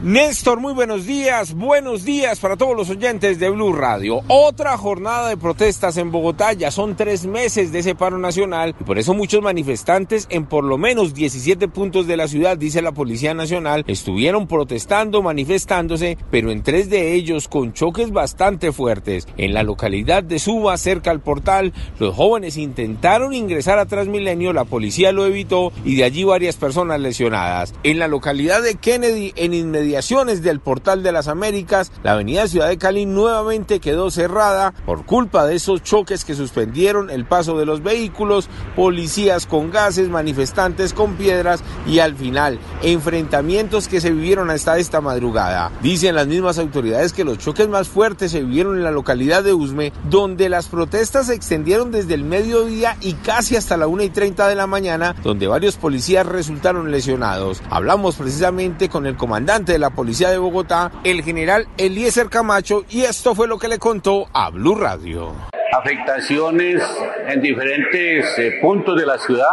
[0.00, 4.20] Néstor, muy buenos días, buenos días para todos los oyentes de Blue Radio.
[4.28, 8.84] Otra jornada de protestas en Bogotá, ya son tres meses de ese paro nacional y
[8.84, 12.92] por eso muchos manifestantes en por lo menos 17 puntos de la ciudad, dice la
[12.92, 19.26] Policía Nacional, estuvieron protestando, manifestándose, pero en tres de ellos con choques bastante fuertes.
[19.36, 24.64] En la localidad de Suba, cerca al portal, los jóvenes intentaron ingresar a Transmilenio, la
[24.64, 27.74] policía lo evitó y de allí varias personas lesionadas.
[27.82, 32.68] En la localidad de Kennedy, en inmediato del Portal de las Américas, la avenida Ciudad
[32.68, 37.64] de Cali nuevamente quedó cerrada por culpa de esos choques que suspendieron el paso de
[37.64, 44.50] los vehículos, policías con gases, manifestantes con piedras y al final enfrentamientos que se vivieron
[44.50, 45.72] hasta esta madrugada.
[45.82, 49.54] Dicen las mismas autoridades que los choques más fuertes se vivieron en la localidad de
[49.54, 54.10] Usme, donde las protestas se extendieron desde el mediodía y casi hasta la 1 y
[54.10, 57.62] 30 de la mañana, donde varios policías resultaron lesionados.
[57.70, 63.02] Hablamos precisamente con el comandante de la Policía de Bogotá, el general Eliezer Camacho, y
[63.02, 65.32] esto fue lo que le contó a Blue Radio.
[65.72, 66.82] Afectaciones
[67.28, 69.50] en diferentes eh, puntos de la ciudad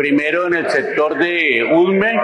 [0.00, 2.18] primero en el sector de Ulme,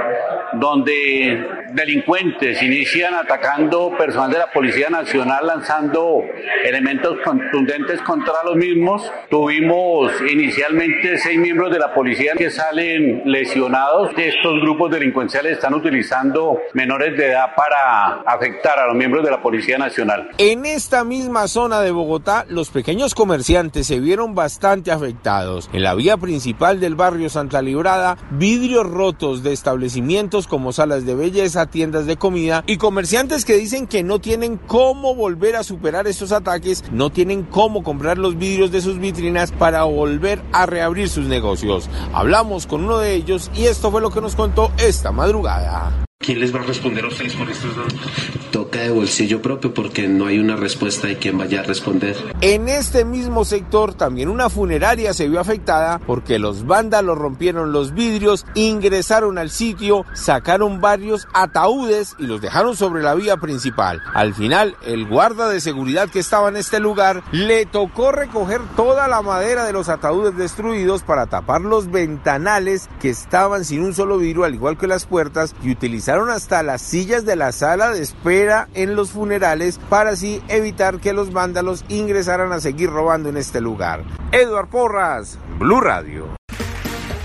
[0.55, 6.23] donde delincuentes inician atacando personal de la Policía Nacional lanzando
[6.65, 9.13] elementos contundentes contra los mismos.
[9.29, 14.13] Tuvimos inicialmente seis miembros de la policía que salen lesionados.
[14.17, 19.43] Estos grupos delincuenciales están utilizando menores de edad para afectar a los miembros de la
[19.43, 20.31] Policía Nacional.
[20.39, 25.69] En esta misma zona de Bogotá, los pequeños comerciantes se vieron bastante afectados.
[25.75, 31.15] En la vía principal del barrio Santa Librada, vidrios rotos de establecimientos como salas de
[31.15, 36.07] belleza, tiendas de comida y comerciantes que dicen que no tienen cómo volver a superar
[36.07, 41.09] estos ataques, no tienen cómo comprar los vidrios de sus vitrinas para volver a reabrir
[41.09, 41.91] sus negocios.
[42.15, 46.07] Hablamos con uno de ellos y esto fue lo que nos contó esta madrugada.
[46.19, 48.46] ¿Quién les va a responder a ustedes por estos datos?
[48.57, 52.17] Toca de bolsillo propio porque no hay una respuesta de quién vaya a responder.
[52.41, 57.93] En este mismo sector también una funeraria se vio afectada porque los vándalos rompieron los
[57.93, 64.01] vidrios, ingresaron al sitio, sacaron varios ataúdes y los dejaron sobre la vía principal.
[64.15, 69.07] Al final, el guarda de seguridad que estaba en este lugar le tocó recoger toda
[69.07, 74.17] la madera de los ataúdes destruidos para tapar los ventanales que estaban sin un solo
[74.17, 78.01] vidrio, al igual que las puertas, y utilizar hasta las sillas de la sala de
[78.01, 83.37] espera en los funerales para así evitar que los vándalos ingresaran a seguir robando en
[83.37, 84.05] este lugar.
[84.33, 86.37] Edward Porras, Blue Radio.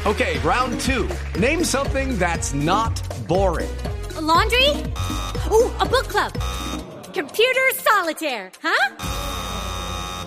[0.05, 1.07] Okay, round two.
[1.39, 3.69] Name something that's not boring.
[4.17, 4.69] A laundry?
[5.51, 6.33] Ooh, a book club.
[7.13, 8.95] Computer solitaire, huh?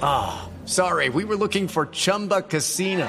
[0.00, 3.08] Ah, oh, sorry, we were looking for Chumba Casino.